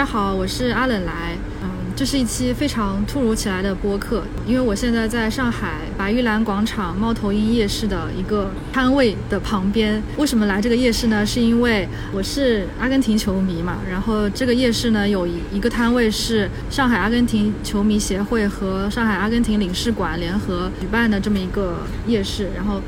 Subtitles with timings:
[0.00, 1.36] 大家好，我是阿冷来。
[1.62, 10.02] 嗯，这是一期非常突如其来的播客，因为我现在在上海白玉兰广场猫头鹰夜市的一个摊位的旁边。
[10.16, 11.26] 为什么来这个夜市呢？
[11.26, 13.76] 是因为我是阿根廷球迷嘛。
[13.90, 21.74] 然后这个夜市呢，有一一个摊位是上海阿根廷球迷协会和上海阿根廷领事馆联合举办的这么一个
[22.06, 22.80] 夜市，然后。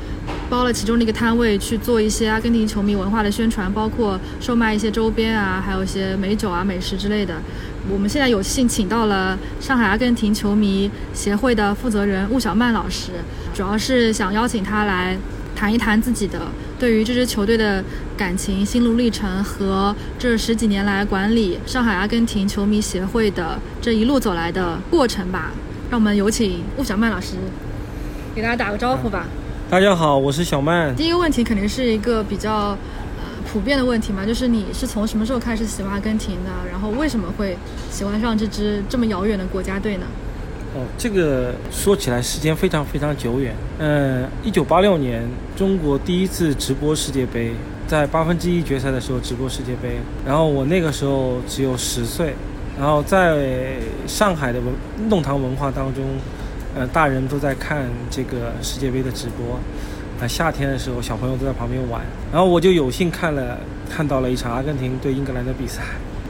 [0.49, 7.35] 包了其中的一个摊位去做一些阿根廷球迷文化的宣传，包括售卖一些周边啊，还有一些美酒啊、美食之类的。
[7.89, 13.11] 我们现在有幸请到了上海阿根廷球迷协会的负责人雾小曼老师，
[13.53, 15.17] 主要是想邀请他来
[15.55, 16.39] 谈一谈自己的
[16.79, 17.83] 对于这支球队的
[18.15, 25.51] 感情、心路历程和这十几年来管理上海阿根廷球迷协会的这一路走来的过程吧。
[25.89, 27.35] 让我们有请雾小曼老师
[28.33, 29.27] 给大家打个招呼吧。
[29.73, 30.95] 大家好，我是小曼。
[30.95, 32.77] 第一个问题肯定是一个比较
[33.17, 36.51] 呃普遍的问题嘛，就是你是从什么时候开始喜欢阿根廷的？
[36.69, 37.57] 然后为什么会
[37.89, 40.05] 喜欢上这支这么遥远的国家队呢？
[40.75, 43.55] 哦，这个说起来时间非常非常久远。
[43.79, 47.51] 嗯，一九八六年中国第一次直播世界杯，
[47.87, 52.35] 在八分之一决赛的时候直播世界杯，然后我那个时候只有十岁，
[52.77, 54.67] 然后在上海的文
[55.09, 56.03] 弄堂文化当中。
[56.75, 59.59] 呃，大人都在看这个世界杯的直播，
[60.19, 65.83] 啊，夏天的时候小朋友都在旁边玩，然后我就有幸看了看到了一场阿根廷对英格兰的比赛，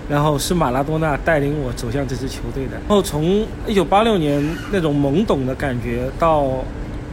[0.10, 2.74] 然后是马拉多纳带领我走向这支球队的。
[2.74, 6.64] 然后从一九八六年那种懵懂的感觉，到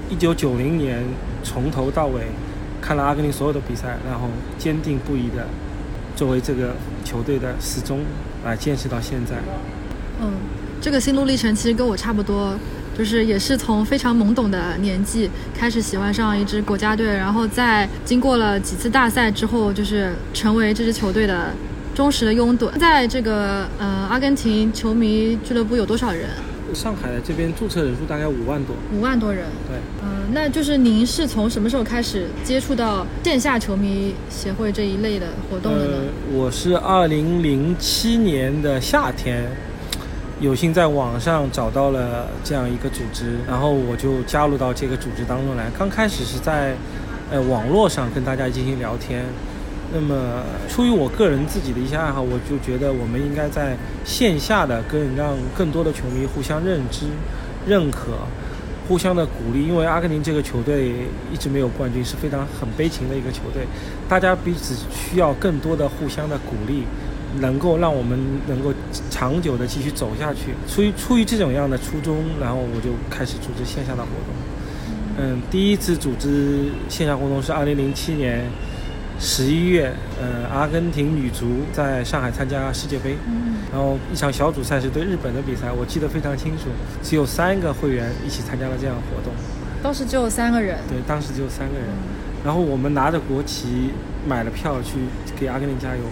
[0.08, 1.00] 一九九零年
[1.44, 2.22] 从头到尾
[2.80, 4.26] 看了阿根廷所有的比赛，然后
[4.58, 5.46] 坚定不移的
[6.16, 8.00] 作为这个球队的始终
[8.44, 9.36] 来坚持到现在。
[10.20, 10.32] 嗯，
[10.80, 12.54] 这个心路历程其实跟我差不多。
[13.00, 21.54] 就是也是从非常懵懂的年纪开始喜欢上一支国家队，然后在经过了几次大赛之后，就是成为这支球队的
[21.94, 22.70] 忠实的拥趸。
[22.78, 26.28] 在这个呃阿根廷球迷俱乐部有多少人？
[26.74, 28.76] 上海的这边注册人数大概五万多。
[28.94, 29.46] 五万多人。
[29.66, 29.78] 对。
[30.02, 35.96] 嗯，那就是您是从什么时候开始接触到线下球迷协会这一类的活动的呢？
[36.34, 39.50] 我是二零零七年的夏天。
[40.40, 45.66] 有幸在网上找到了这样一个组织，然后我就加入到这个组织当中来。
[45.78, 46.74] 刚开始是在，
[47.30, 49.22] 呃，网络上跟大家进行聊天。
[49.92, 57.04] 那么，出于我个人自己的一些爱好，我就觉得我们应该在线下的跟让更多的球迷互相认知、
[57.66, 58.12] 认可、
[58.88, 59.66] 互相的鼓励。
[59.66, 60.90] 因为阿根廷这个球队
[61.30, 63.66] 一直没有冠军，是非常很悲情的一个球队。
[64.08, 66.84] 大家彼此需要更多的互相的鼓励。
[67.38, 68.18] 能够让我们
[68.48, 68.72] 能够
[69.10, 74.34] 长久的继续走下去，出于出于这种样的初衷，然后我就开始组织线下的活动。
[75.18, 78.44] 嗯，第一次组织线下活动是二零零七年
[79.18, 83.16] 十一月，呃，阿根廷女足在上海参加世界杯，
[83.70, 86.64] 然后一场小组赛是对日本的比赛，我记得非常清楚，
[87.02, 89.32] 只有三个会员一起参加了这样活动。
[89.82, 90.78] 当时只有三个人。
[90.88, 91.86] 对，当时只有三个人，
[92.44, 93.90] 然后我们拿着国旗
[94.26, 94.94] 买了票去
[95.38, 96.02] 给阿根廷加油。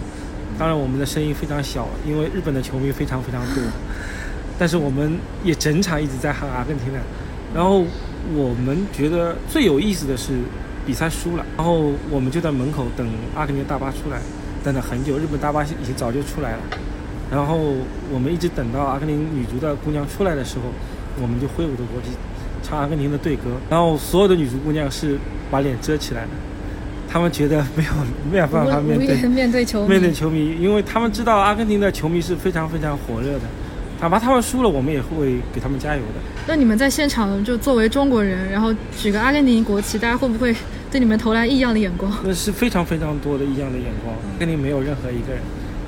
[0.59, 3.63] 当然，我们的声音非常小，因为日本的球迷非常非常多。
[4.59, 6.99] 但是我们也整场一直在喊阿根廷的。
[7.55, 7.85] 然后
[8.35, 10.33] 我们觉得最有意思的是
[10.85, 14.19] 比赛输了，然后我们就在门口等阿根廷大巴出来，
[14.61, 15.17] 等了很久。
[15.17, 16.59] 日本大巴已经早就出来了。
[17.31, 17.57] 然后
[18.11, 20.63] 我们一直等到阿根廷女足的姑娘出来的时候，
[21.21, 22.09] 我们就挥舞着国旗
[22.61, 23.43] 唱阿根廷的队歌。
[23.69, 25.17] 然后所有的女足姑娘是
[25.49, 26.29] 把脸遮起来的。
[27.11, 27.91] 他们觉得没有
[28.31, 33.41] 没有办法面对面对球迷，面对球迷，因为他们知道阿根廷的球迷是非常非常火热的，
[33.99, 36.21] 哪怕他们输了，我们也会给他们加油的。
[36.45, 40.55] 那你们在现场就作为中国人，然后举个阿根廷国旗，大家会不会
[40.91, 42.13] 对你们投来异样的眼光？
[42.23, 45.41] 那是非常非常多的异样的眼光，阿根廷没有任何一个人，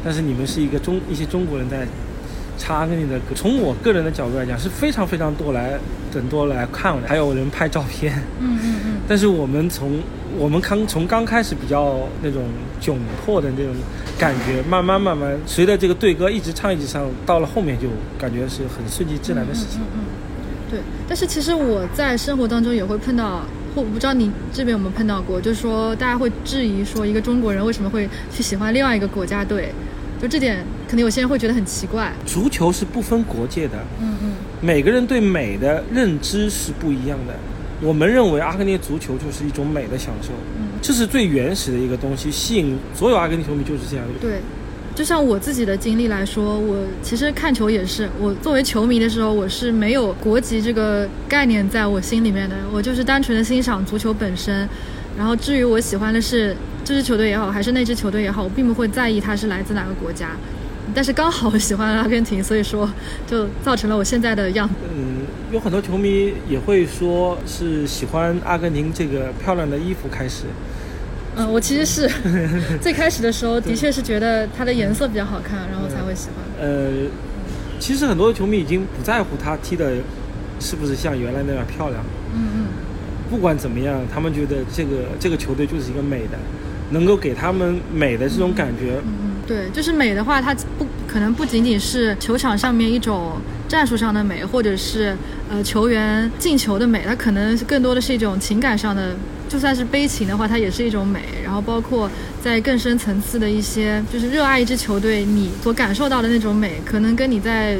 [0.04, 1.88] 但是你们是一个中一些中国人在
[2.62, 3.34] 唱阿根廷的歌。
[3.36, 5.80] 从我个人的角度来讲，是非常非常多来
[6.14, 8.14] 很多来看的，还有人拍照片。
[8.40, 8.92] 嗯嗯嗯。
[9.08, 10.00] 但是我们从
[10.38, 12.44] 我们刚从刚开始比较那种
[12.80, 13.74] 窘迫的那种
[14.20, 17.88] 感觉，慢慢慢慢，随着这个队歌一直唱一直唱，到了后面就
[18.20, 19.80] 感觉是很顺其自然的事情。
[19.82, 20.00] 嗯嗯。
[20.70, 23.42] 对，但是其实我在生活当中也会碰到，
[23.76, 29.74] 或我不知道你这边有没有碰到过，就是说大家会质疑说，一个中国人为什么会去喜欢另外一个国家队？
[30.22, 32.14] 就这点，可能有些人会觉得很奇怪。
[32.28, 37.34] 足球是不分国界的，嗯嗯，每个人对美的认知是不一样的。
[37.82, 40.30] 我们认为阿根廷足球就是一种美的享受，
[40.60, 44.06] 嗯，这是最原始的一个东西，吸引所有阿根廷球迷就是这样。
[44.22, 44.40] 对，
[44.94, 54.70] 就像我自己的经历来说，我其实看球也是，我作为球迷的时候，我是没有国籍这个概念在我心里面的，我就是单纯的欣赏足球本身。
[55.18, 56.56] 然后至于我喜欢的是
[56.92, 60.32] 这支球队也好，还是那支球队也好，我并不会在意他是来自哪个国家。
[60.94, 62.90] 但是刚好我喜欢阿根廷，所以说
[63.26, 64.76] 就造成了我现在的样子。
[64.94, 70.44] 嗯，有很多球迷也会说是喜欢阿根廷这个漂亮的衣服开始。
[71.38, 72.12] 嗯，我其实是
[72.82, 76.68] 最开始的时候，的确是觉得它的颜色比较好看，然后才会喜欢。
[76.68, 76.92] 呃，
[77.80, 79.94] 其实很多球迷已经不在乎他踢的
[80.60, 82.04] 是不是像原来那样漂亮。
[82.36, 82.66] 嗯嗯。
[83.30, 86.38] 不管怎么样，他们觉得这个这个球队就是一个美的，
[86.92, 88.94] 能够给他们美的这种感觉。
[89.04, 89.32] 嗯嗯。
[89.48, 93.34] 对，就是美的话，它不可能不仅仅是球场上面一种
[93.68, 95.16] 战术上的美，或者是
[95.50, 99.16] 呃球员进球的美，它可能更多的是一种情感上的。
[99.50, 101.20] 就算是悲情的话，它也是一种美。
[101.44, 102.10] 然后包括
[102.42, 107.76] 在更深层次的一些，就是热爱一支球队，你所感受到的那种美，可能跟你在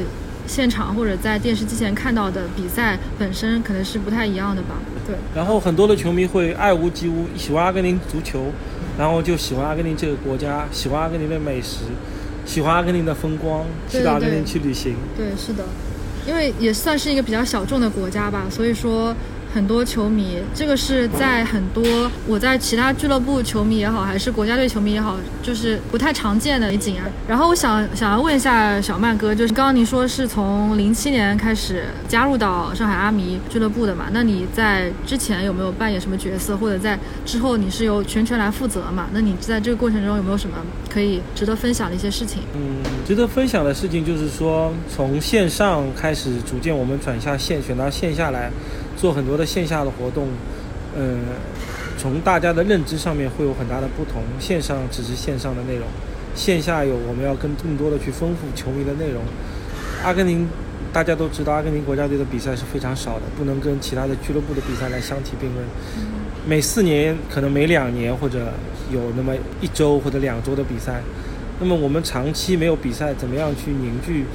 [0.46, 4.74] 现场或者在电视机前看到的比赛本身可能是不太一样的吧。
[5.06, 5.16] 对。
[5.34, 8.52] 然后很多的球迷会爱屋及乌，喜欢阿根廷足球，
[8.98, 11.80] 然后就喜欢阿根廷这个国家，喜欢阿根廷的美食，
[12.44, 14.96] 喜欢阿根廷的风光，去到阿根廷去旅行。
[15.16, 15.64] 对，是的，
[16.26, 19.14] 因为也算是一个比较小众的国家吧，所以说。
[19.54, 27.04] 很多球迷，这个是在很多我在其他俱乐部球迷也好，还是国家队球迷也好，就是不太常见的景啊。
[27.28, 34.06] 然后我想想要问一下小曼哥，就是刚刚您说是从零七年开始加入到上海阿迷俱乐部的嘛？
[34.12, 39.06] 那你在之前有没有扮演什么角色，或者在之后你是由全权来负责嘛？
[39.12, 40.56] 那你在这个过程中有没有什么
[40.88, 42.42] 可以值得分享的一些事情？
[42.54, 48.50] 嗯，值得分享的事情就是说，从线上开始，逐渐我们转下线，选到线下来。
[49.02, 50.28] 做很多的线下的活动，
[50.96, 51.18] 嗯，
[51.98, 54.22] 从大家的认知上面会有很大的不同。
[54.38, 55.88] 线上只是线上的内容，
[56.36, 59.20] 线下有我们要跟更多的去丰富球迷的内容。
[60.04, 60.48] 阿根廷
[60.92, 65.64] 大家都知道，阿根廷国家队的比赛是非常少的，不能跟其他的俱乐部的比赛来相提并论。
[66.46, 68.52] 每四年可能每两年或者
[68.92, 71.02] 有那么一周或者两周的比赛，
[71.58, 74.26] 那么我们长期没有比赛，怎么样去凝聚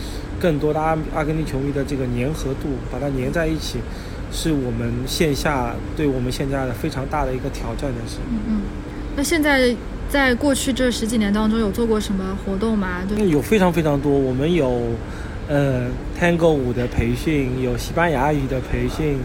[0.41, 3.79] 更多的阿阿根廷球迷的这个粘合度，把它粘在一起？
[4.31, 8.17] 是我们线下对我们线下的非常大的一个挑战的是。
[8.29, 8.61] 嗯嗯，
[9.15, 9.75] 那现在
[10.09, 13.01] 在过去这十几年当中有做过什么活动吗？
[13.29, 14.81] 有非常非常多，我们有
[15.47, 15.87] 呃
[16.19, 19.17] Tango 舞的培训，有西班牙语的培训，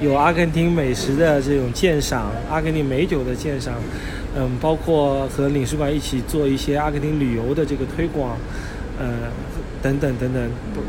[0.00, 3.74] 有阿根廷美食的这种鉴赏，阿根廷美酒的鉴赏，
[4.36, 8.36] 嗯，包括和领事馆一起做一些阿根廷旅游的这个推广，
[8.98, 9.08] 呃，
[9.82, 10.42] 等等等等，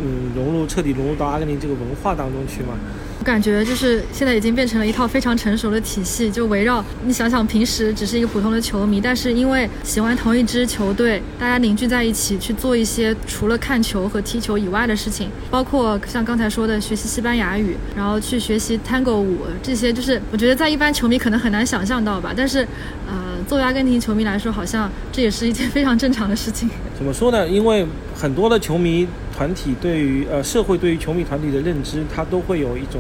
[0.03, 2.77] 嗯，融入彻底融入到阿根廷这个文化当中去嘛。
[3.19, 22.33] 我感觉就是现在已经变成了一套非常成熟的体系，就围绕你想想，平时只是一个普通的球迷，但是因为喜欢同一支球队，大家凝聚在一起去做一些除了看球和踢球以外的事情，包括像刚才说的学习西班牙语，然后去学习 Tango 舞，这些就是我觉得在一般球迷可能很难想象到吧。
[22.35, 22.59] 但是，
[23.05, 26.69] 呃，作为阿根廷球迷来说，好像这也是一件非常正常的事情。
[26.97, 27.45] 怎么说呢？
[27.49, 27.85] 因为
[28.15, 29.05] 很多的球迷。
[29.39, 32.99] 团体对于呃社会对于球迷团体的认知，他都会有一种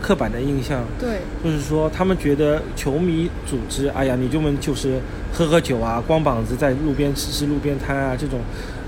[0.00, 0.84] 刻板的印象。
[1.00, 5.00] 对，就是说他们觉得球迷组织，哎呀，你就们就是
[5.32, 8.38] 喝喝酒啊，光膀子在路边吃吃路边摊啊，这种，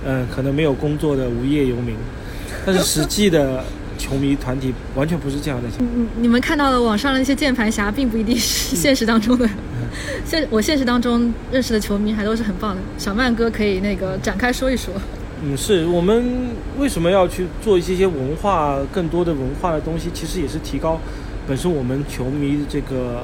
[0.04, 1.96] 嗯，可能没有工作的无业游民。
[2.64, 3.64] 但是实际的
[3.98, 5.68] 球迷团体完全不是这样的。
[5.80, 9.48] 你，你们看到的网上的那些键盘侠，并不一定是现实当中的。
[10.24, 12.80] 现我现实当中认识的球迷还都是很棒的。
[12.96, 14.94] 小曼哥可以那个展开说一说。
[15.42, 20.98] 嗯，是我们为什么要去做一些些文化，更多的文化的东西，其实也是提高
[21.46, 23.22] 本身我们球迷这个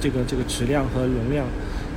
[0.00, 1.44] 这个这个质量和容量，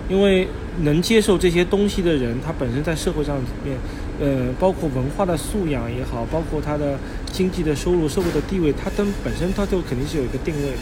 [0.10, 0.50] 因为
[0.82, 3.78] 能接受这些东西的人，他本身在社会上面，
[4.20, 7.00] 呃，包括文化的素养也好，包括他的
[7.32, 10.80] 经济的收入、社会的地位，他跟本身他就肯定是有一个定位的。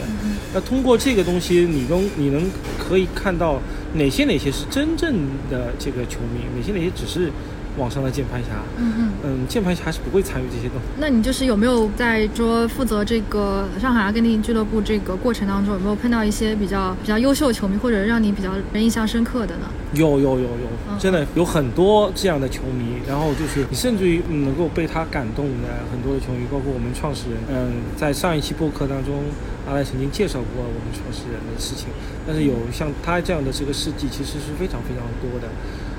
[0.52, 3.60] 那通过这个东西，你能你能可以看到
[3.94, 5.14] 哪些哪些是真正
[5.48, 7.30] 的这个球迷，哪些哪些只是。
[7.78, 8.48] 网上的键盘侠，
[8.78, 10.86] 嗯嗯嗯，键盘侠是不会参与这些东西。
[10.98, 19.66] 那你就是有没有在说负责这个上海阿根廷俱乐部这个过程当中，有没有碰到一些比较比较优秀的球迷，或者让你比较印象深刻的呢？
[19.94, 23.00] 有有有有，真的有很多这样的球迷。
[23.08, 27.38] 然后就是你甚至于能够被他感动的很多的球迷，包括我们创始人。
[27.48, 29.24] 嗯，在上一期播客当中，
[29.66, 31.88] 阿来曾经介绍过我们创始人的事情。
[32.26, 35.48] 但是有像他这样的这个事迹，其实是非常非常多的。
[35.48, 35.89] 嗯，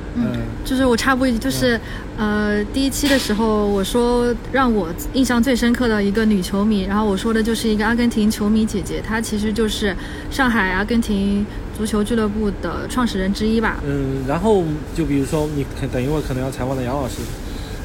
[0.64, 1.80] 就是我插播一句，就是，
[2.18, 9.96] 呃，第一期的时候我说让我印象最深刻的一个女球迷，然后我说的就是一个阿根廷球迷姐姐，她其实就是
[10.30, 13.82] 上海阿根廷足球俱乐部的创始人之一吧。
[13.86, 14.64] 嗯，然后
[14.96, 17.16] 就比如说你等一会儿可能要采访的杨老师，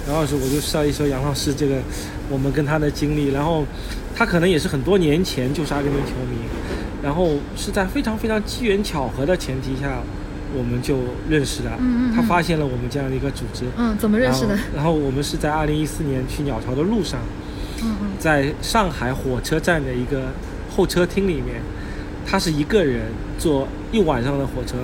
[0.08, 1.76] 杨老师我就说一说杨老师这个
[2.28, 3.64] 我们跟他的经历，然后
[4.14, 6.36] 他可能也是很多年前就是阿根廷球迷，
[7.02, 10.02] 然后是在非常非常机缘巧合的前提下。
[10.54, 10.98] 我们就
[11.28, 11.72] 认识了。
[11.80, 13.64] 嗯嗯嗯他发现了我们这样的一个组织。
[13.76, 14.84] 嗯，怎么认识的然？
[14.84, 14.92] 后？
[14.92, 17.20] 我们是在二零一四年去鸟巢的路上，
[18.18, 20.32] 在上海火车站的一个
[20.70, 21.60] 候车厅里面，
[22.26, 23.02] 他是一个人
[23.38, 24.76] 坐一晚上的火车，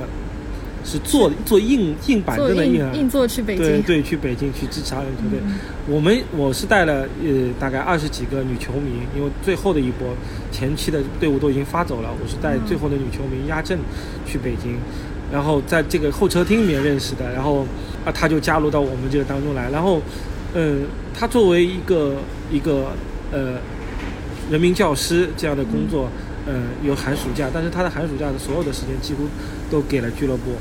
[0.84, 3.64] 是坐坐硬硬板凳的硬啊硬硬座去北京。
[3.64, 5.40] 对对，去北京去支持阿根廷球队。
[5.44, 5.54] 嗯
[5.88, 10.14] 我们我是带了呃大概二十几个女球迷，因为最后的一波
[10.52, 13.76] 前期的队伍都已经发走了，我是带嗯最后的女球迷压阵
[14.24, 14.76] 去北京，
[15.32, 17.66] 然后在这个候车厅里面认识的，然后
[18.04, 20.00] 啊他就加入到我们这个当中来，然后
[20.54, 20.82] 嗯、
[21.18, 22.16] 他作为一个
[22.50, 22.88] 一个
[23.32, 23.54] 呃
[24.50, 26.10] 人民教师这样的工作，
[26.46, 29.24] 嗯、有寒暑假，但是他的寒暑假的所有的时间几乎
[29.70, 30.52] 都给了俱乐部。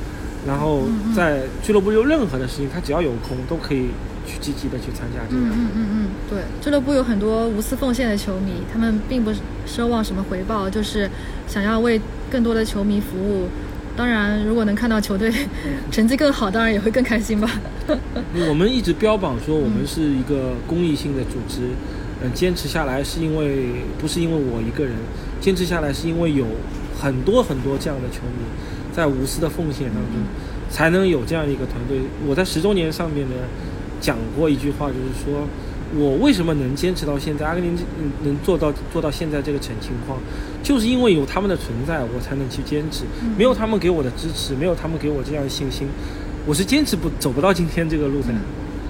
[0.48, 3.90] 然后嗯在俱乐部有任何的事情，他只要有空都可以
[4.25, 5.42] 去积极的去参加这个。
[5.42, 9.32] 嗯嗯嗯嗯，对，俱乐部有很多无私奉献的球迷，他们并不
[9.68, 11.10] 奢望什么回报，就是
[11.48, 12.00] 想要为
[12.32, 13.50] 更多的球迷服务。
[14.01, 15.31] 当然，如果能看到球队
[15.91, 17.48] 成绩更好，当然也会更开心吧。
[18.50, 21.70] 我们一直标榜说我们是一个公益性的组织，
[22.24, 24.96] 嗯、坚持下来是因为不是因为我一个人，
[25.39, 26.48] 坚持下来是因为有
[27.00, 28.43] 很多很多这样的球迷
[28.91, 30.13] 在无私的奉献当中，
[30.67, 32.00] 才能有这样一个团队。
[32.25, 33.36] 我在十周年上面呢
[34.00, 35.48] 讲过一句话，就是说
[35.95, 40.17] 我为什么能坚持到现在，阿根廷嗯能做到做到现在这个情情况，
[40.63, 43.03] 就是因为有他们的存在，我才能去坚持。
[43.38, 45.88] 没有他们给我的支持，没有他们给我这样的信心，
[46.45, 48.27] 我是坚持不走不到今天这个路的。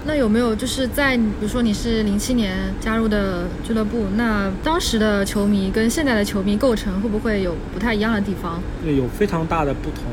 [0.06, 8.60] 那有没有就是在比如说你是零七年加入的俱乐部，那当时的球迷跟现在的球迷构成会不会有不太一样的地方？
[8.86, 10.04] 有非常大的不同。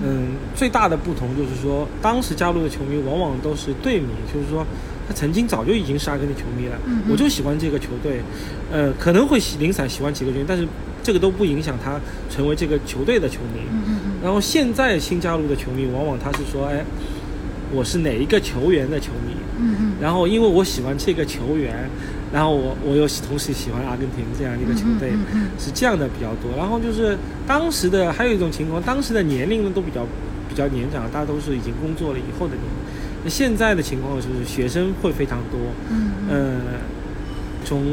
[0.00, 4.64] 嗯，最大的不同就是说，当时加入的球迷往往都是队迷，就是说
[5.08, 6.76] 他曾经早就已经是阿根廷球迷了，
[7.08, 8.20] 我就喜欢这个球队，
[8.70, 10.68] 呃，可能会喜零散喜欢几个球员，但是
[11.02, 11.98] 这个都不影响他
[12.28, 13.62] 成为这个球队的球迷。
[14.22, 16.84] 然后现在新加入的球迷，往往他是说，哎，
[17.72, 19.32] 我是哪一个球员的球迷，
[19.98, 21.88] 然后因为我喜欢这个球员，
[22.30, 25.12] 然后我我又同时喜欢阿根廷这样一个球队，
[25.58, 26.54] 是这样的比较多。
[26.54, 30.04] 然后就是当时的还有一种情况，当时的年龄呢都比较
[30.50, 32.97] 比较年长，大家都是已经工作了以后的年龄。
[33.28, 36.30] 那现在的情况就是学生会非常多，嗯嗯。
[36.30, 36.60] 呃，
[37.62, 37.84] 从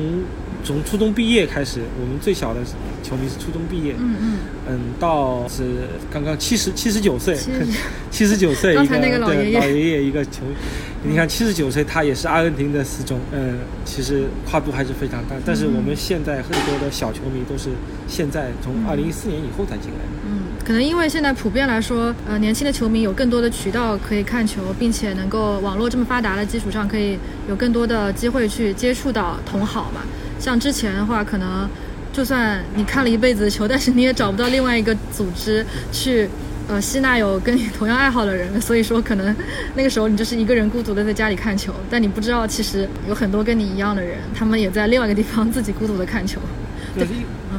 [0.63, 2.61] 从初中毕业开始，我们最小的
[3.03, 4.37] 球迷是初中毕业，嗯嗯。
[4.69, 7.75] 嗯，到是刚刚七十七十九岁，70
[8.09, 9.59] 七十九岁一个老对爷爷。
[9.59, 10.43] 老爷爷一个球，
[11.03, 15.35] 你看七十九岁他也是阿根廷的死忠，嗯，其实跨度还是非常大。
[15.45, 17.71] 但是我们现在很多的小球迷都是
[18.07, 20.24] 现在从二零一四年以后才进来的。
[20.65, 27.17] 嗯，可能因为现在普遍来说，呃，年轻的球迷有更多的渠道可以看球，并且能够网络这么发达的基础上，可以
[27.47, 30.01] 有更多的机会去接触到同好嘛。
[30.39, 31.69] 像之前的话，可能
[32.11, 36.27] 就算你看了一辈子的球，但是你也找不到另外一个组织去。
[36.67, 39.35] 呃，吸纳有跟你同样爱好的人，所以说可能
[39.75, 46.41] 那个时候你就是一个人孤独的在家里看球，但你不知道其实有很多跟你一样的人，他们也在另外一个地方自己孤独的看球。
[46.95, 47.07] 对，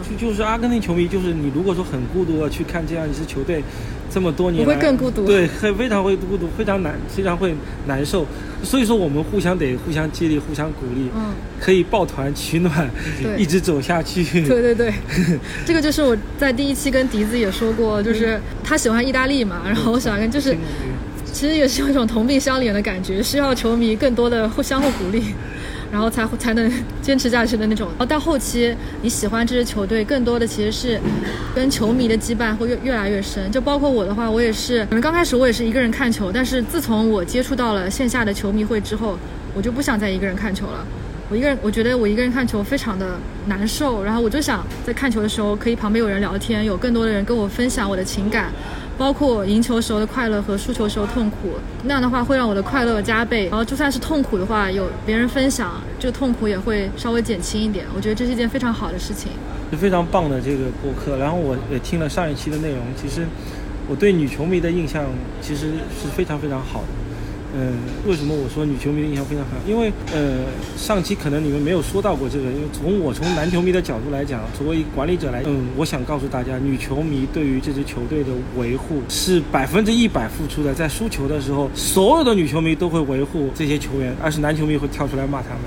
[0.02, 3.62] 就就是阿根廷球迷，就是你如果说很孤独的去看这样一支球队，
[4.10, 7.54] 这么多年我会更孤独对，会非常会孤独，非常难，非常会
[7.86, 8.26] 难受。
[8.62, 12.88] 所以说我们互相得互相激励，互相鼓励，嗯，可以抱团取暖，
[13.36, 14.24] 一直走下去。
[14.46, 14.92] 对对对，
[15.66, 20.56] 这个就是我在第一期跟笛子也说过，就是他喜欢意大利嘛，然后我喜欢跟就是
[21.32, 25.22] 其实也是有一种同病相怜的感觉，需要球迷更多的互相互鼓励，
[25.96, 27.88] 然后才才能坚持下去的那种。
[27.88, 31.00] 然后到后期你喜欢这支球队，更多的其实是
[31.54, 33.50] 跟球迷的羁绊会越越来越深。
[33.50, 39.16] 就包括我的话，我也是，可能刚开始我也是一个人看球，但是自从我接触到了线下的球迷会之后，
[39.54, 40.86] 我就不想再一个人看球了。
[41.30, 48.52] 我一个人，我觉得我一个人看球非常的难受，然后我就想在看球的时候可以旁边有人聊天，有更多的人跟我分享我的情感，
[48.98, 51.50] 包括赢球时候的快乐和输球时候痛苦，
[51.84, 57.84] 那样的话会让我的快乐加倍，然后就算是痛苦的话，有别人分享，这个痛苦也会稍微减轻一点。
[57.94, 59.32] 我觉得这是一件非常好的事情。
[59.70, 61.16] 是非常棒的这个播客。
[61.18, 63.26] 然后我也听了上一期的内容，其实
[63.88, 65.04] 我对女球迷的印象
[65.42, 66.86] 其实是非常非常好的。
[67.58, 67.72] 嗯，
[68.06, 69.52] 为什么我说女球迷的印象非常好？
[69.66, 70.44] 因为呃，
[70.76, 80.74] 上期可能你们没有说到过这个，因为从我从男球迷的角度来讲，作为管理者来，嗯，我想告诉大家，女球迷对于这支球队的维护是百分之一百付出的。
[80.74, 85.62] 在输球的时候，所有的女球迷都会维护这些球员，而是男球迷会跳出来骂他们。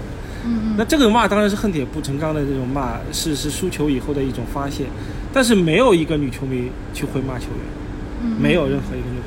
[0.46, 4.86] 嗯那这个骂当然是恨铁不成钢的这种骂，是是输球以后的一种发泄，
[5.34, 7.66] 但是没有一个女球迷去会骂球员，
[8.24, 9.20] 嗯没有任何一个女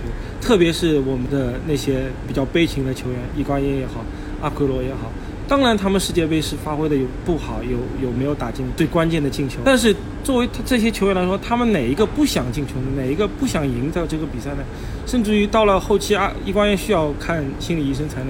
[0.43, 4.05] 特别是我们的那些比较悲情的球员，伊瓜因也好，
[4.43, 5.11] 阿奎罗也好，
[5.47, 9.61] 当然，他们世界杯是发挥的有不好，有有没有打进最关键的进球。
[9.65, 9.95] 但是
[10.25, 12.75] 作为他这些球员来说，他们哪一个不想进球？
[12.97, 14.65] 哪一个不想赢在这个比赛呢？
[15.07, 18.29] 甚至于到了后期啊，伊瓜因需要看心理医生才能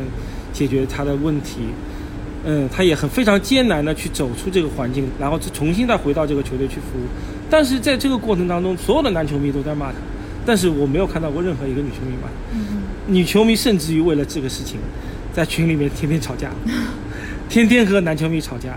[0.52, 1.60] 解决他的问题。
[2.44, 7.06] 嗯，他也很非常艰难的去走出这个环境，然后重新再回到这个球队去服务。
[7.48, 9.98] 但是在这个过程当中，所有的男球迷都在骂他，
[10.44, 12.28] 但是我没有看到过任何一个女球迷骂。
[12.52, 12.82] 嗯。
[13.06, 14.78] 女球迷甚至于为了这个事情，
[15.32, 16.50] 在群里面天天吵架，
[17.48, 18.76] 天天和男球迷吵架，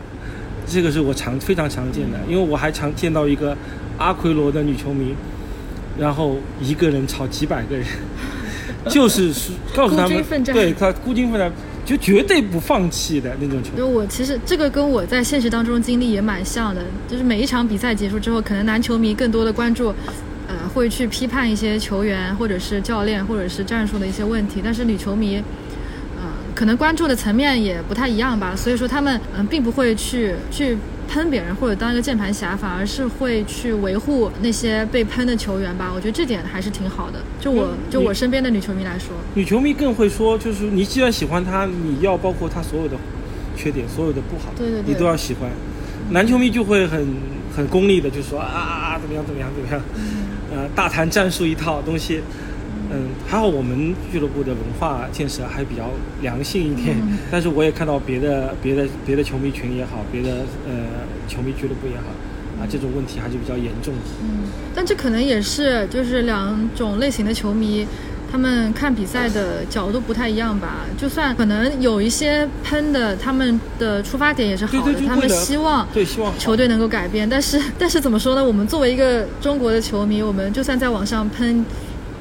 [0.67, 2.17] 这个是我常非常常见的。
[2.27, 3.55] 因为我还常见到一个
[3.98, 5.13] 阿奎罗的女球迷，
[6.00, 7.86] 然后一个人吵几百个人，
[8.89, 11.51] 就是是告诉他们对他孤军奋战，
[11.86, 13.69] 就绝对不放弃的那种球。
[13.77, 19.93] 就我其实这个跟我在现实当中经历也蛮像的，就是每一场比赛结束之后，可能男球迷更多的关注，呃，
[20.75, 25.38] 会去批判一些球员或者是教练或者是战术的一些问题，但是女球迷，
[26.17, 30.77] 呃，可能关注的层面也不太一样吧，所以说他们嗯、并不会去去
[31.08, 35.91] 喷别人或者当一个键盘侠，反而是会去维护那些被喷的球员吧。
[35.96, 37.20] 我觉得这点还是挺好的。
[37.39, 42.98] 就我嗯就我身边的女球迷来说，女球迷更会说，就是你既然喜欢他，你要包括他所有的
[43.55, 45.50] 缺点，所有的不好，对对对你都要喜欢。
[46.10, 47.08] 男球迷就会很
[47.55, 48.60] 很功利的就说啊啊
[48.94, 49.82] 啊怎么样怎么样怎么样，
[50.55, 52.21] 呃，大谈战术一套东西。
[52.91, 55.89] 嗯，还好我们俱乐部的文化建设还比较
[56.21, 60.71] 良性一点，嗯但是我也看到别的别的别的球迷群也好，别的呃
[61.27, 62.03] 球迷俱乐部也好，
[62.62, 64.01] 啊，这种问题还是比较严重的。
[64.21, 67.88] 嗯，但这可能也是就是两种类型的球迷，
[68.36, 70.80] 他们看比赛的角度不太一样吧。
[70.98, 77.30] 就算可能有一些喷的，他们的出发点也是好的，对对就他们希望对，希望球队能够改变。
[77.30, 78.44] 但是 但是怎么说呢？
[78.44, 81.65] 我们作为一个中国的球迷，我们就算在网上喷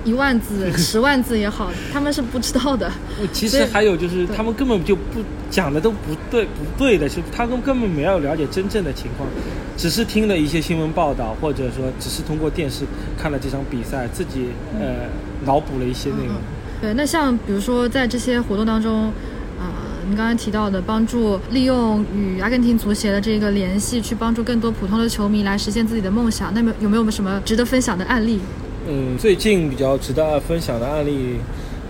[0.04, 2.86] 一万字、 十万字也好，他们是不知道的。
[3.20, 9.28] 呃其实还有就是，他们根本就不讲的都不对，不对的是，他们根本没有了解真正的情况，
[9.76, 12.84] 只是听了一些新闻报道，或者说只是通过电视
[13.16, 15.08] 看了这场比赛，自己呃
[15.44, 16.34] 脑补了一些内容。
[16.80, 19.12] 对，那像比如说在这些活动当中，
[19.58, 19.66] 呃，
[20.10, 28.40] 你刚才提到的帮助利用与阿根廷足协的这个联系，去帮助更多普通的球迷来实现自己的梦想，那么有没有什么值得分享的案例？
[28.86, 31.38] 嗯，最近比较值得分享的案例，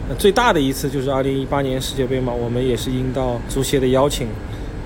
[0.08, 4.28] 呃、最大的一次就是二零一八年世界杯嘛，我们也是应到足协的邀请，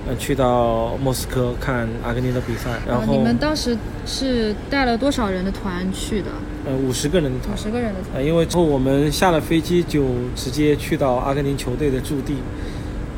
[0.07, 6.31] 呃，去到莫斯科看阿根廷的比赛，然后呃你们当时是带了多少人的团去的？
[6.65, 8.15] 呃五十个人的团五，十个人的团。
[8.15, 12.33] 呃，因为之后我们下了飞机就直接去到阿根廷球队的驻地，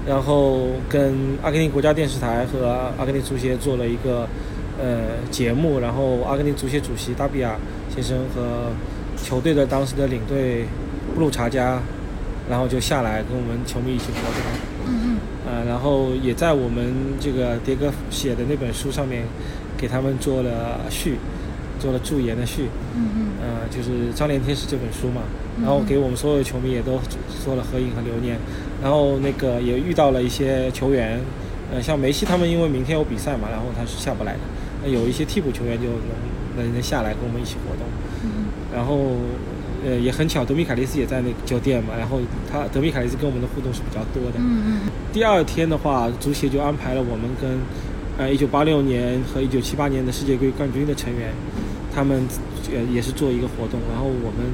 [0.05, 4.27] 然后跟阿根廷国家电视台和阿根廷足协做了一个
[4.79, 7.55] 呃节目，然后阿根廷足协主席达比亚
[7.93, 8.71] 先生和
[9.17, 10.65] 球队的当时的领队
[11.15, 11.79] 布鲁查加，
[12.49, 14.41] 然后就下来跟我们球迷一起活动。
[14.87, 15.17] 嗯嗯。
[15.45, 19.23] 呃，然后也在我们这个迭戈写的那本书上面，
[19.77, 21.17] 给他们做了序，
[21.79, 22.67] 做了驻颜的序。
[22.95, 25.21] 嗯嗯呃，就是《张连天使》这本书嘛，
[25.59, 26.99] 然后给我们所有球迷也都
[27.43, 28.37] 做了合影和留念，
[28.83, 31.19] 然后那个也遇到了一些球员，
[31.73, 34.39] 呃，像梅西他们因为明天有比赛嘛，然后他是下不来的，
[34.83, 37.85] 那有一些替补球员就能能能下来跟我们一起活动，
[38.23, 38.45] 嗯。
[38.73, 39.15] 然后
[39.85, 42.19] 呃也很巧，德米凯利斯也在那个酒店嘛，然后
[42.51, 44.79] 他德米凯利斯跟我们的互动是比较多的，嗯嗯。
[45.11, 47.59] 第二天的话，足协就安排了我们跟，
[48.17, 51.33] 呃，一九八六年和一九七八年的世界杯冠军的成员，
[51.93, 52.25] 他们
[52.73, 54.45] 呃也是做一个活动，然后我们、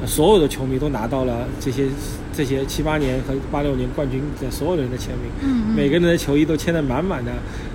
[0.00, 1.86] 呃所有的球迷都拿到了这些
[2.36, 7.30] 这些七八年和八六年冠军的所有人的签名，每个人的球衣都签得满满的，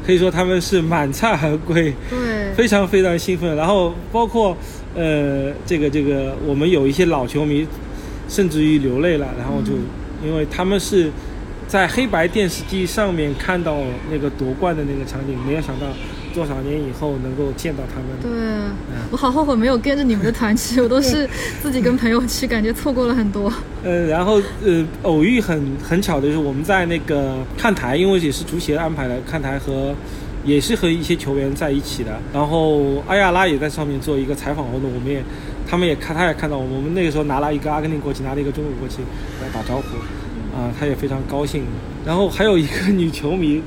[0.05, 3.55] 可以说他们是满载而归，对，非常非常兴奋。
[3.55, 4.55] 然后包括
[4.95, 7.65] 呃这个这个我们有一些老球迷，
[8.27, 9.73] 甚至于流泪了，然后就、
[10.27, 11.09] 因为他们是
[11.69, 13.77] 在黑白电视机上面看到
[14.11, 15.85] 那个夺冠的那个场景，没有想到
[16.33, 18.07] 多少年以后能够见到他们。
[18.19, 18.31] 对，
[19.11, 21.29] 我好后悔没有跟着你们的团去，我都是
[21.61, 23.53] 自己跟朋友去，感觉错过了很多。
[23.85, 29.93] 呃，然后呃，偶遇很很巧的就是我们在那个看台，因为也是足协安排的看台和。
[30.45, 35.21] 也是和一些球员在一起的，然后阿亚拉也在上面做一个采访活动，我们也，
[35.69, 38.99] 他们也看，他也看到我们，我们那个时候拿了一个阿根廷国旗，拿了一个中国国旗
[39.43, 39.83] 来打招呼，
[40.59, 41.63] 啊、他也非常高兴。
[42.05, 43.61] 然后还有一个女球迷，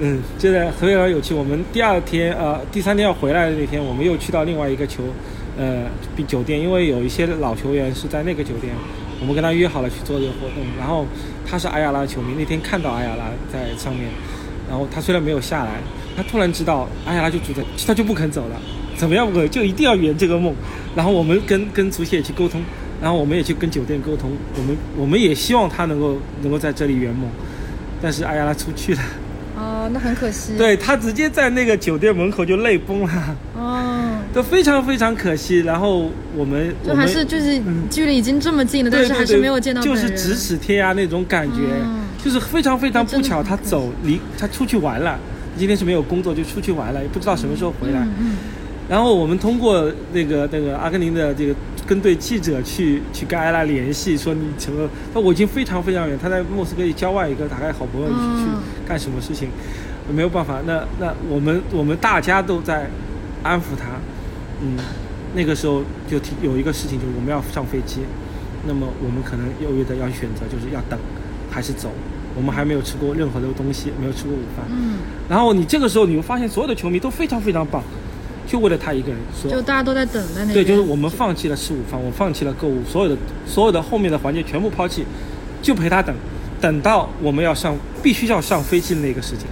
[0.00, 1.32] 嗯，真的非常有趣。
[1.32, 5.04] 我们第二天呃第三天要回来的那天，我们又去到另外一个球
[5.56, 5.84] 呃
[6.26, 8.74] 酒店，因为有一些老球员是在那个酒店，
[9.20, 10.64] 我们跟他约好了去做这个活动。
[10.76, 11.06] 然后
[11.46, 14.08] 他是阿亚拉球迷，那天看到阿亚拉在上面，
[14.68, 15.80] 然后他虽然没有下来，
[16.16, 18.60] 他突然知道阿亚拉就住在，他就不肯走了，
[18.96, 20.54] 怎么样不可就一定要圆这个梦。
[20.96, 22.62] 然后我们跟跟足协去沟通，
[23.00, 27.28] 然后我们也去跟酒店沟通，我们我们也希望他能够能够在这里圆梦。
[28.02, 29.00] 但是阿亚拉出去了。
[29.56, 30.56] 哦，那很可惜。
[30.58, 33.36] 对他直接在那个酒店门口就泪崩了。
[33.56, 35.60] 哦，都非常非常可惜。
[35.60, 41.60] 然后我们就还是就是距离已经这么近了，但是还是没有见到就是咫尺天涯那种感觉，
[42.22, 45.18] 就是非常非常不巧，他走离他出去玩了。
[45.56, 48.00] 今天是没有工作，就出去玩了，也不知道什么时候回来。
[48.18, 48.36] 嗯。
[48.88, 51.54] 然后我们通过那个那个阿根廷的这个
[51.86, 54.88] 跟队记者去去跟艾拉联系，说你什么？
[55.14, 58.50] 那我已经非常非常远，他在莫斯科郊外一个大概好朋友去去
[58.86, 59.48] 干什么事情，
[60.14, 60.60] 没有办法。
[60.66, 62.90] 那那我们我们大家都在
[63.42, 63.86] 安抚他。
[64.62, 64.76] 嗯，
[65.34, 68.00] 那个时候就提有一个事情，就是我们要上飞机，
[68.66, 70.98] 那么我们可能犹豫的要选择，就是要等
[71.50, 71.90] 还是走。
[72.36, 74.66] 我们还没有吃过任何的东西，没有吃过午饭。
[74.70, 74.98] 嗯。
[75.28, 77.82] 然后你这个时候你会发现，所有的球迷都非常非常棒。
[78.46, 80.52] 就为了他一个人，说就大家都在等在那。
[80.52, 85.04] 对，就是我们放弃了吃午饭，我放弃了购物，所有的所有的后面的环节全部抛弃，
[85.62, 86.14] 就陪他等，
[86.60, 89.46] 等到我们要上必须要上飞机的那个时间。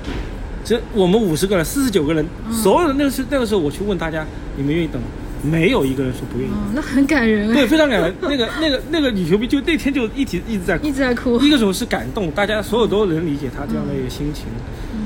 [0.65, 4.25] 这我们五十个人，四十九个人，所有的那个是那个时候我去问大家，
[4.57, 5.09] 你们愿意等吗？
[5.43, 6.53] 没有一个人说不愿意。
[6.73, 7.53] 那很感人。
[7.53, 8.15] 对，非常感人。
[8.23, 11.41] 那个那个那个女球迷就那天就一直一直在哭一直在哭。
[11.41, 14.45] 一个时候是感动，大家所有都能理解她这样的一个心情。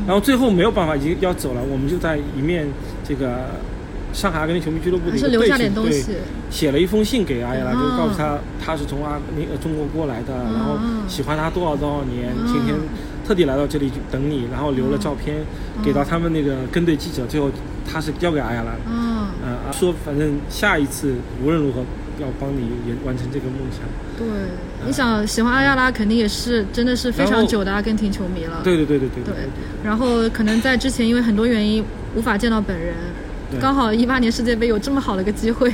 [0.06, 2.68] 然后最后没有办法，已经要走了，我们就在一面
[3.02, 3.46] 这个。
[4.16, 6.02] 上海阿根廷球迷俱乐部的一个队长对
[6.48, 12.74] 写了一封信给阿亚拉，就告诉他他是从阿那个中国过来的，然后喜欢他多少多少年，今天
[13.26, 15.36] 特地来到这里等你，然后留了照片
[15.84, 17.50] 给到他们那个跟队记者，最后
[17.86, 19.28] 他是交给阿亚拉，嗯，
[19.70, 21.80] 说反正下一次无论如何
[22.18, 23.82] 要帮你也完成这个梦想。
[24.16, 24.26] 对，
[24.86, 28.62] 你想喜欢阿亚拉，肯定也是真的是非常久的阿根廷球迷了。
[28.64, 29.34] 对对对对对对。
[29.84, 32.94] 然后可能在之前因为很多原因无法见到本人。
[33.60, 35.72] 刚好一八年世界杯有这么好的一个机会，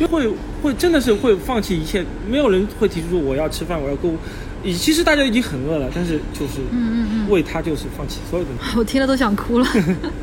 [0.00, 0.28] 就会
[0.62, 4.16] 会真的是会放弃一切，没有人会提出说我要吃饭，我要购物。
[4.64, 8.50] 其实大家已经很饿了，但是就是嗯嗯嗯，为他就是放弃所有的。
[8.76, 9.66] 我听了都想哭了，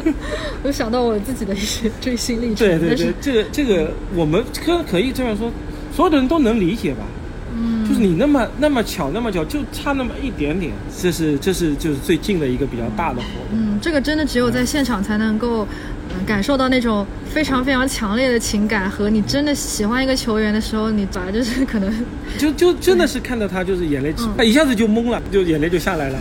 [0.63, 2.65] 我想到我自己的一些追星历程。
[2.67, 5.51] 对对对，这个这个我们可可以这样说，
[5.93, 7.03] 所有的人都能理解吧？
[7.53, 13.59] 嗯，就是你那么那么巧那么巧，就差那么一点点，这是这是就是最近的一个比较大的活动。
[13.59, 15.67] 嗯，这个真的只有在现场才能够。
[16.29, 21.91] 感受到那种非常非常强烈的情感，和你真的喜欢一个球员的时候，你本来就是可能
[22.37, 26.19] 就就真的是看到他就是眼泪，他一下子就懵了，就眼泪就下来了。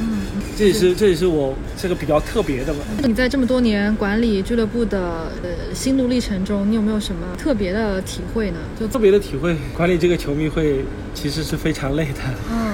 [0.57, 2.81] 这也是这也是我这个比较特别的吧。
[3.05, 8.57] 你在这么多年管理俱乐部的呃心路历程中，你有没有什么特别的体会呢？
[8.81, 12.21] 就特别的体会，管理这个球迷会其实是非常累的。
[12.51, 12.73] 嗯。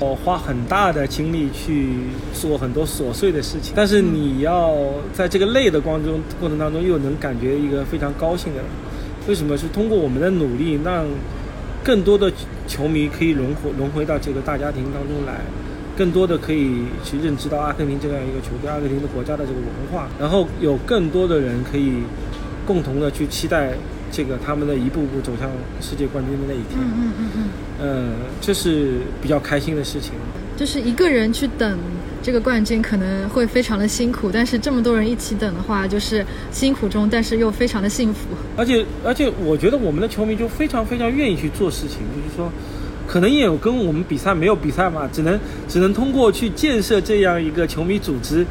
[0.00, 1.88] 我花很大的精力去
[2.32, 4.76] 做很多琐碎的事情，但是你要
[5.12, 8.60] 在这个累的光中过程当中，又能感觉一个非常高兴的。
[9.26, 9.58] 为什么？
[9.58, 11.04] 是通过我们的努力，让
[11.82, 12.32] 更多的
[12.68, 15.40] 球迷可以轮回轮回到这个大家庭当中来，
[15.96, 21.94] 更多的可以去认知到阿根廷这样一个球队，阿根廷的国家的这个文化，然后有更多的人可以
[22.64, 23.72] 共同的去期待。
[24.10, 27.48] 这个他们的一步步走向世界冠军的那一天，嗯嗯嗯嗯，
[27.80, 30.12] 呃，这是比较开心的事情。
[30.56, 31.78] 就是一个人去等
[32.20, 38.26] 这个冠军可能会非常的辛苦，但是这么多人一起等的话，就是辛苦中，但是又非常的幸福。
[38.56, 42.50] 而且而且，我觉得我们的球迷就非常非常愿意去做事情，就是说，
[43.06, 48.44] 可能也有跟我们比赛没有比赛嘛，只能只能通过去建设这样一个球迷组织，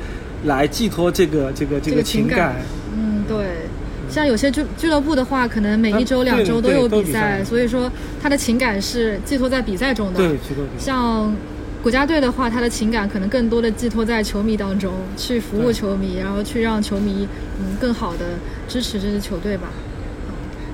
[0.46, 2.56] 来寄托这个这个这个情感。
[2.96, 3.68] 嗯，对。
[4.10, 7.92] 像有些俱俱乐部的话，可能每一周、两周都有比赛，所以说
[8.22, 10.20] 他的情感是寄托在比赛中的。
[10.20, 10.38] 对，
[10.80, 11.36] 像
[11.84, 17.28] 国家队的话，他的情感可能更多的寄托在球迷当中，去服务球迷，然后去让球迷
[17.60, 18.26] 嗯更好的
[18.68, 19.70] 支持这支球队吧。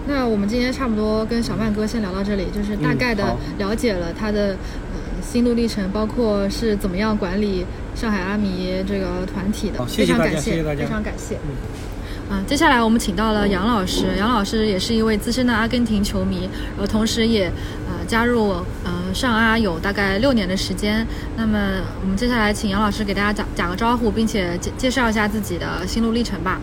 [0.06, 4.50] 那我们今天差不多跟小曼哥先聊到这里，就是大概的了解了他的
[4.94, 7.66] 呃心路历程，包括是怎么样管理
[7.96, 9.86] 上海阿迷这个团体的。
[9.86, 11.36] 非常感谢，非常感谢。
[11.36, 11.56] 嗯，
[12.48, 17.48] 接下来我们请到了杨老师，杨老师也是一位资深的阿根廷球迷，然后同时也
[17.88, 18.50] 呃加入
[18.84, 21.06] 呃上阿有大概六年的时间。
[21.38, 21.58] 那么
[22.02, 26.60] 我们接下来请杨老师给大家打打个招呼，并且介介绍一下自己的心路历程吧。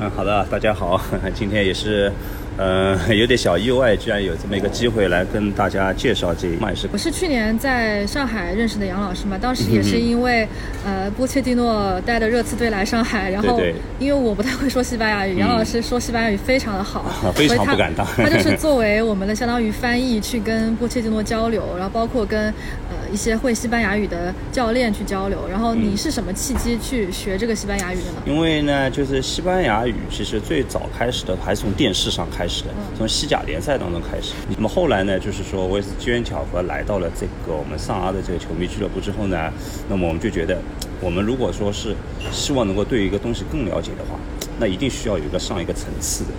[0.00, 1.00] 嗯，好的，大家好，
[1.34, 2.12] 今天也是。
[2.58, 6.88] 呃，有点小意外，居然有这么一个机会来跟大家介绍这麦式。
[6.92, 10.48] 我是去年在上海认识的杨老师嘛，当时也是因为，
[10.84, 13.60] 呃，波切蒂诺带的热刺队来上海，然后
[13.98, 17.04] 因为我不太会说西班牙语，杨老师说西班牙语非常的好，
[17.36, 18.06] 非常不敢当。
[18.16, 22.46] 他就是 作为我们的相当于翻译去跟波切蒂诺交流，然后包括跟
[22.88, 25.46] 呃一些会西班牙语的教练去交流。
[25.48, 28.22] 然后你是什么契机去学这个西班牙语的呢？
[28.26, 34.32] 因为呢，就是西班牙语其实最早开始的还是从电视上开始的，从西甲联赛当中开始。
[34.56, 39.52] 那么后来呢，就是说我也是机缘巧合来到了这个我们上阿的这个球迷俱乐部之后呢，
[39.88, 40.58] 那么我们就觉得，
[41.00, 41.94] 我们如果说是
[42.32, 44.18] 希望能够对一个东西更了解的话，
[44.58, 46.30] 那一定需要有一个上一个层次的，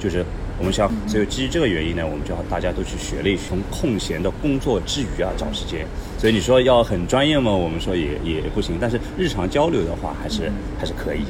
[0.00, 0.24] 就是
[0.58, 5.86] 我们想，所以基于这个原因呢，我们就要大家都去学了一从空闲的工作之余啊找时间。
[6.18, 7.52] 所以你说要很专业吗？
[7.52, 11.20] 我们说也也不行，但是日常交流的话，还是还是可以。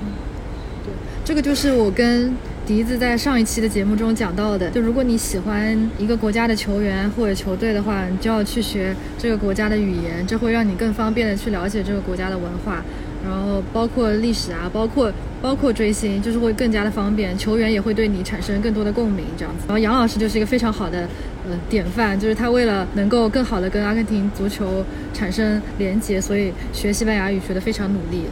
[0.84, 0.92] 对，
[1.24, 2.32] 这个就是我跟
[2.64, 12.84] 笛子在上一期的节目中讲到的，就如果你喜欢一个国家的球员或者球队的话，你就要去学这个国家的语言，这会让你更方便的去了解这个国家的文化。
[13.26, 15.12] 然后包括历史啊，包括
[15.42, 19.64] 包括追星，就是会更加的方便，球员也会对你产生更多的共鸣，这样子。
[19.66, 21.00] 然后杨老师就是一个非常好的
[21.48, 28.22] 呃典范，就是他为了能够更好的跟阿根廷足球产生连接，所以学西班牙语学得非常努力。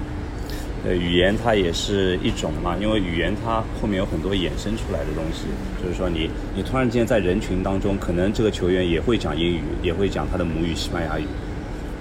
[0.87, 5.47] 呃，语言它也是一种嘛，因为语言它后面有很多衍生出来的东西，
[5.83, 11.25] 就是说你你突然间在人群当中，可能这个球员也会讲英语，也会讲他的母语西班牙语。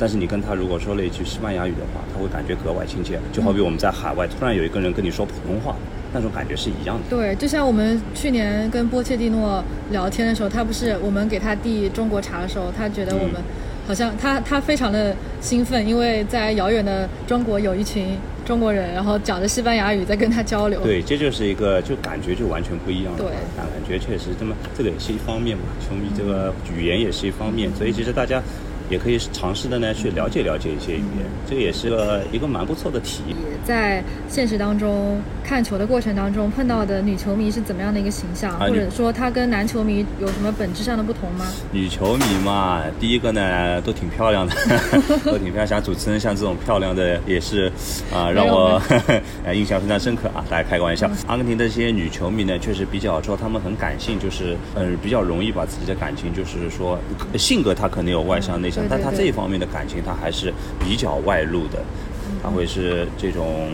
[0.04, 5.78] 但是你跟他如果说了一句西班牙语的话，他会感觉格外亲切，就好比我们在海外突然有一个人跟你说普通话，
[6.14, 7.04] 那种感觉是一样的。
[7.10, 13.42] 对，就像我们去年跟波切蒂诺聊天的时候，他不是我们给他递中国茶的时候，他觉得我们
[13.88, 20.82] 好像他他非常的兴奋，因为在遥远的中国有一群中国人，然后讲着西班牙语在跟他交流。
[20.82, 23.14] 对，这就是一个就感觉就完全不一样。
[23.16, 28.44] 对，感觉确实这么这个也是一方面嘛，球迷这个语言也是一方面，所以其实大家。
[28.94, 33.36] 也可以尝试的呢，去了解了解一些语言，这个也是个一个蛮不错的体验。
[33.66, 41.46] 在现实当中看球的过程当中碰到的女球迷是怎么样的一个形象，或者说她跟男球迷有什么本质上的不同吗？
[41.72, 44.54] 女球迷嘛，第一个呢都挺漂亮的，
[45.26, 45.68] 都挺漂亮。
[45.68, 47.72] 像主持人像这种漂亮的也是
[48.14, 48.80] 啊，让我
[49.52, 50.46] 印象非常深刻啊。
[50.52, 57.00] 大家开个玩笑，阿根廷的这些女球迷呢，确实比较说她们很感性，就是嗯比较容易把自己的感情，就是说
[57.38, 58.83] 性格她可能有外向内向。
[58.90, 61.84] 但他这一方面的感情，他还是比较外露的，
[62.42, 63.72] 他会是这种。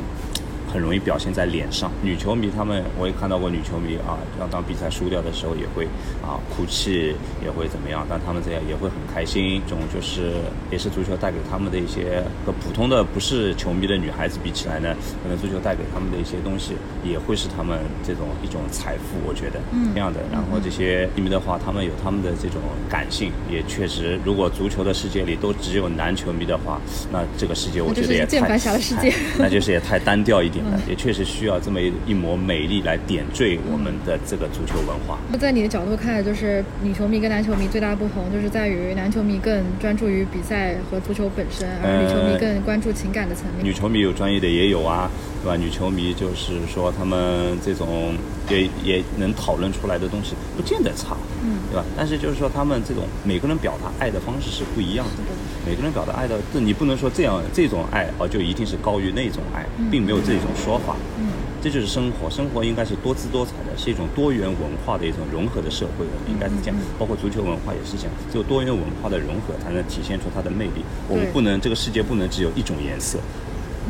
[0.71, 1.91] 很容易表现在脸上。
[2.01, 5.85] 女球迷他们，我也看到过女球迷啊，要当比赛输掉的时候也会
[6.21, 8.05] 啊哭泣，也会怎么样？
[8.09, 9.61] 但他们这样也会很开心。
[9.67, 10.33] 这种就是
[10.71, 19.17] 也是足球带给他们的一些和普通的不是球迷的女孩子比起来呢，可能足球带给他们的一些东西也会是他们这种一种财富。
[19.27, 20.19] 我觉得嗯这样的。
[20.31, 26.79] 然后这些球迷的话，他们有他们的这种感性，也确实，如果足球的世界里都只有男球迷的话，
[27.11, 28.59] 那这个世界我觉得也太
[29.39, 30.58] 那就是也太单调一点。
[30.87, 35.17] 也确实需要这么一一抹美丽来点缀我们的这个足球文化。
[35.31, 43.65] 那在你的角度看，就是女球迷跟男球迷最大的不同，就是在于男球迷更专注于比赛和足球本身，而女球迷更关注情感的层面。
[43.65, 45.09] 女球迷有专业的也有啊，
[45.43, 45.55] 对吧？
[45.55, 48.13] 女球迷就是说他们这种
[48.49, 51.85] 也也能讨论出来的东西，不见得差，嗯，对吧？
[51.97, 55.23] 但是就是说他们这种每个人表达爱的方式是不一样的。
[55.69, 60.95] 每个人表达爱的，这你不能说这样这种爱哦，就一定是高于那种爱，并没有这种说法。
[61.19, 61.27] 嗯，
[61.61, 66.75] 这就是生活，生活应该是多姿多彩的，是一种多元文化的一种融合的社会，应该是这样。
[66.97, 70.83] 包括足球文化也是这样，只有多元文化的融合，才能体现出它的魅力。
[71.07, 73.19] 我们不能，这个世界不能只有一种颜色。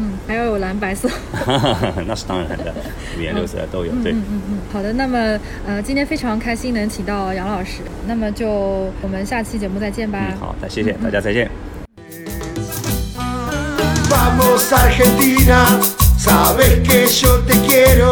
[0.02, 1.10] 嗯，还要有蓝白色。
[2.08, 2.74] 那是当然的，
[3.18, 3.92] 五颜六色都有。
[4.02, 4.58] 对，嗯嗯嗯。
[4.72, 5.18] 好的，那么
[5.66, 8.48] 呃，今天非常开心能请到杨老师，那么就
[9.02, 10.20] 我们下期节目再见吧。
[10.32, 11.50] 嗯，好的，谢谢大家，再见。
[14.22, 15.66] Vamos Argentina,
[16.18, 18.12] sabes que yo te quiero,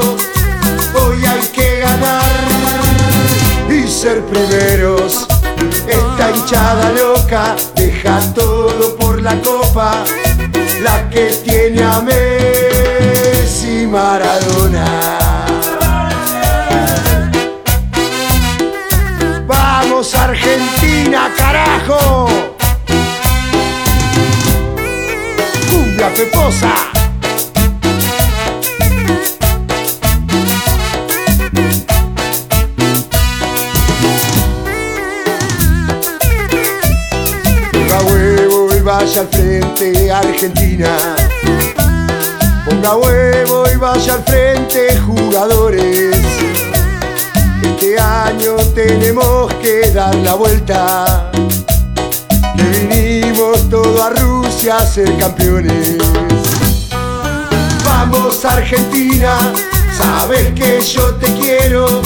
[0.95, 2.23] hoy hay que ganar
[3.69, 5.27] y ser primeros.
[5.85, 10.05] Esta hinchada loca deja todo por la copa,
[10.81, 14.85] la que tiene a Messi Maradona.
[19.45, 22.26] Vamos Argentina, carajo.
[26.17, 26.73] Peposa.
[37.71, 40.97] Ponga huevo y vaya al frente, Argentina.
[42.65, 46.15] Ponga huevo y vaya al frente, jugadores.
[47.61, 51.31] Este año tenemos que dar la vuelta.
[52.57, 55.97] Que vinimos todo a Rusia a ser campeones.
[57.85, 59.37] Vamos Argentina,
[59.97, 62.01] sabes que yo te quiero.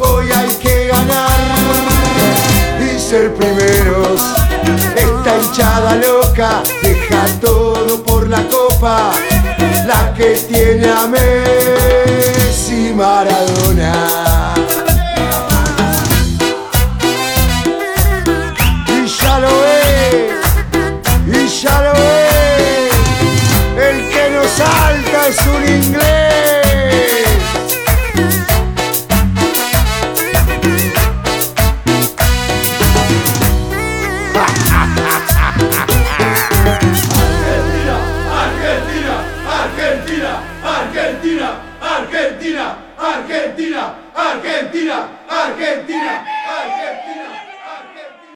[0.00, 1.30] Hoy hay que ganar
[2.80, 4.20] y ser primeros.
[4.96, 9.12] Esta hinchada loca deja todo por la copa,
[9.86, 14.27] la que tiene a Messi Maradona.